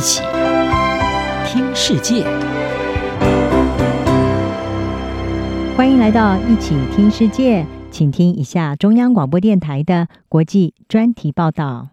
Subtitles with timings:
[0.00, 0.22] 一起
[1.44, 2.24] 听世界，
[5.76, 11.90] 欢迎来到一起听世界，请听一下中央广播电台的国际专题报道。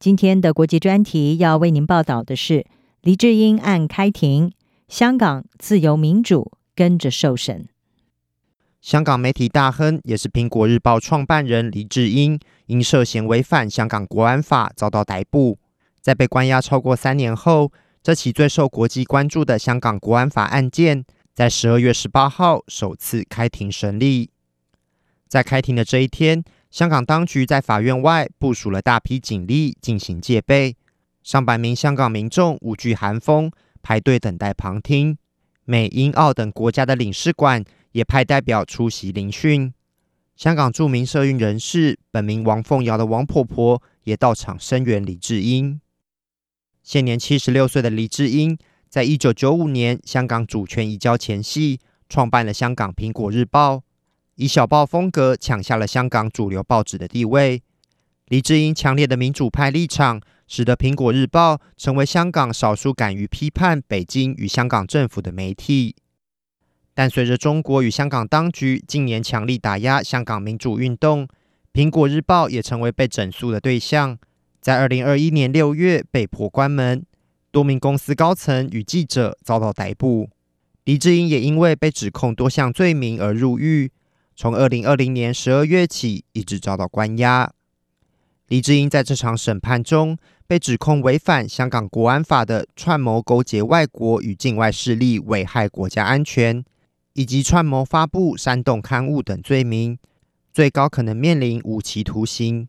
[0.00, 2.66] 今天的国际专题要为您报道的是
[3.02, 4.50] 黎智英案开庭，
[4.88, 7.68] 香港自由民主跟着受审。
[8.80, 15.58] 香港媒体大亨，也是苹果日报创办人黎智英，因涉嫌违反香港国安法遭到逮捕。
[16.04, 17.72] 在被关押超过三年后，
[18.02, 24.28] 这起最受国际关注的香港国安法案件，在十二月十八号首次开庭审理。
[25.26, 30.76] 在开庭的这一天，香港当局在法院外部署了大批警力进行戒备，
[31.22, 33.50] 上百名香港民众无惧寒风
[33.82, 35.16] 排队等待旁听。
[35.64, 37.64] 美、英、澳等国家的领事馆。
[37.94, 39.72] 也派代表出席聆讯。
[40.34, 45.80] 香港著名社运人士、本名王凤瑶的王婆婆也到场声援李智英。
[46.84, 48.58] 现年七十六岁的黎智英，
[48.90, 53.76] 在一九九五年香港主权移交前夕，创办了香港《苹果日报》，
[54.34, 57.62] 以小报风格抢下了香港主流报纸的地位。
[58.26, 65.96] 黎智英强烈的民主派立场，使得《苹果日报》成为香港少数敢于批判北京与香港政府的媒体。
[66.92, 71.26] 但随着中国与香港当局近年强力打压香港民主运动，
[71.72, 74.18] 苹果日报也成为被整肃的对象。
[74.64, 77.04] 在二零二一年六月被迫关门，
[77.50, 80.30] 多名公司高层与记者遭到逮捕。
[80.84, 83.92] 黎智英也因为被指控多项罪名而入狱，
[84.34, 87.52] 从二零二零年十二月起一直遭到关押。
[88.48, 96.64] 黎智英在这场审判中被指控违反香港国安法的串谋勾结外国与境外势力危害国家安全。
[97.12, 99.98] 以及串谋发布煽动刊物等罪名，
[100.54, 102.66] 最高可能面临无期徒刑。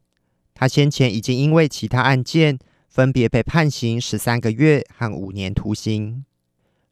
[0.56, 6.24] 他先前已经因为其他案件，分别被判刑十三个月和五年徒刑。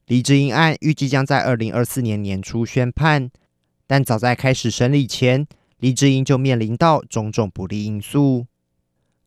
[0.06, 3.32] 黎智英案预计将在二零二四年年初宣判，
[3.88, 5.48] 但早在开始审理前，
[5.78, 8.46] 黎智英就面临到种种不利因素。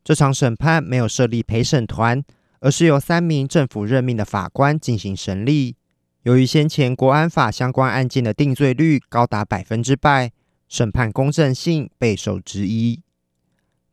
[0.03, 2.23] 这场审判没有设立陪审团，
[2.59, 5.75] 而是由三名政府任命的法官进行审理。
[6.21, 10.31] 由于先前国安法相关案件的定罪率高达百分之百，
[10.69, 13.01] 审判公正性备受质疑。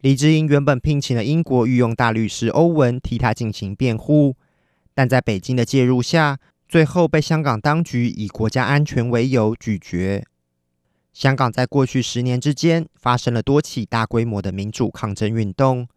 [0.04, 4.36] 李智英原本聘请了英国御用大律师欧文替他进行辩护，
[4.92, 6.38] 但在北京的介入下，
[6.68, 10.22] 最后被香港当局以国家安全为由拒绝。
[11.14, 15.88] 香港在过去十年之间发生了多起大规模的民主抗争运动，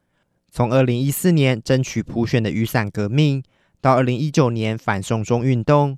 [0.50, 3.44] 从二零一四年争取普选的雨伞革命，
[3.82, 5.98] 到二零一九年反送中运动。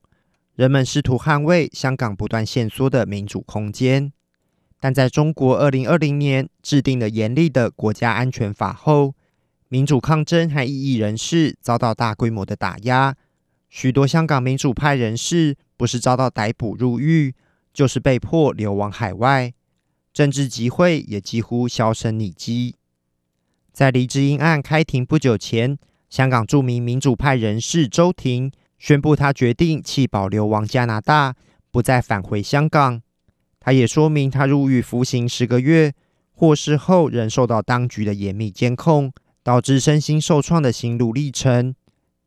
[0.56, 4.12] 人们试图捍卫香港不断限缩的民主空间，
[4.80, 9.14] 但在中国二零二零年制定了严厉的国家安全法后，
[9.68, 13.16] 民主抗争和异议人士遭到大规模的打压。
[13.70, 17.36] 许多香港民主派人士不是遭到逮捕入狱，
[17.74, 19.54] 就是被迫流亡海外，
[20.14, 22.76] 政治集会也几乎销声匿迹。
[23.72, 25.78] 在黎智英案开庭不久前，
[26.10, 28.52] 香港著名民主派人士周庭。
[28.80, 31.36] 宣布他决定弃保流亡加拿大，
[31.70, 33.02] 不再返回香港。
[33.70, 35.94] 他也说明他入狱服刑十个月，
[36.34, 39.14] 获释后仍受到当局的严密监控，
[39.44, 41.76] 导致身心受创的心路历程，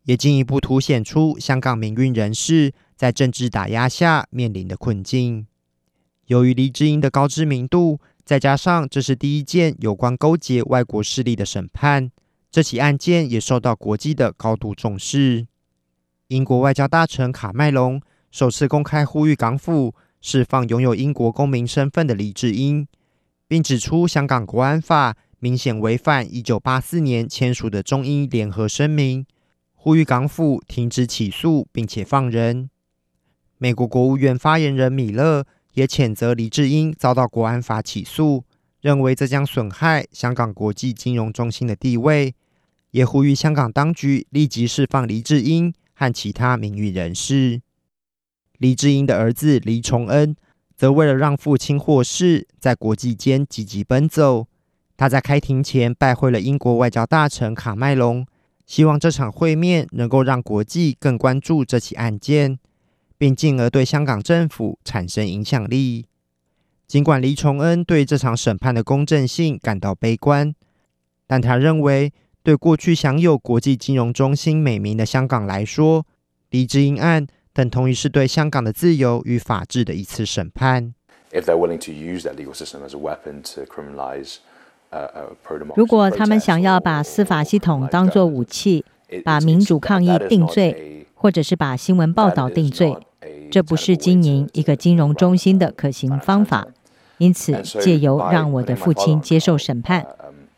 [0.05, 5.49] 也进一步凸显出香港民运人士在政治打压下面临的困境。
[6.27, 12.13] 由于黎智英的高知名度，再加上这是第一件有关勾结外国势力的审判，
[12.53, 15.49] 这起案件也受到国际的高度重视。
[16.29, 18.01] 英国外交大臣卡麦隆
[18.31, 19.93] 首次公开呼吁港府
[20.23, 22.89] 释放拥有英国公民身份的黎智英，
[23.47, 29.27] 并指出香港国安法明显违反一九八四年签署的中英联合声明，
[29.75, 32.71] 呼吁港府停止起诉并且放人。
[33.59, 35.45] 美国国务院发言人米勒
[35.75, 38.45] 也谴责黎智英遭到国安法起诉，
[38.81, 42.35] 认为这将损害香港国际金融中心的地位，
[42.93, 45.75] 也呼吁香港当局立即释放黎智英。
[45.95, 47.61] 和其他名誉人士，
[48.63, 50.37] 黎智英的儿子黎崇恩
[50.77, 54.47] 则为了让父亲获释，在国际间积极奔走。
[54.97, 58.25] 他在开庭前拜会了英国外交大臣卡麦隆，
[58.65, 62.61] 希望这场会面能够让国际更关注这起案件，
[63.19, 66.07] 并进而对香港政府产生影响力。
[66.87, 70.55] 尽管黎崇恩对这场审判的公正性感到悲观，
[71.27, 72.13] 但他认为，
[72.45, 76.07] 对过去享有国际金融中心美名的香港来说，
[76.51, 80.95] 黎智英案等同于是对香港的自由与法治的一次审判。
[85.75, 88.85] 如果他们想要把司法系统当作武器，
[89.25, 92.97] 把民主抗议定罪，或者是把新闻报道定罪，
[93.51, 96.67] 这不是经营一个金融中心的可行方法。
[97.19, 100.07] 因此，借由让我的父亲接受审判，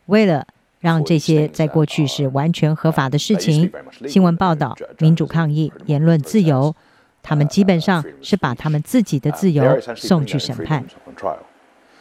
[0.07, 0.47] 为了
[0.85, 3.73] 让这些在过去是完全合法的事情，
[4.07, 6.77] 新闻报道、民主抗议、言论自由，
[7.23, 10.85] 他们基本上是把他们自己的自由送去审判。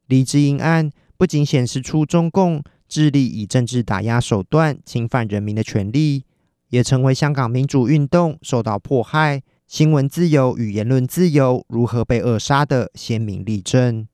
[0.07, 6.25] 李智英案不仅显示出中共致力以政治打压手段侵犯人民的权利，
[6.67, 14.05] 也成为香港民主运动受到迫害、新闻自由与言论自由如何被扼杀的鲜明例证。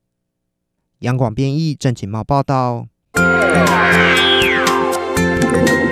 [1.00, 2.86] 杨广编译郑锦茂报道。
[5.52, 5.89] Thank you.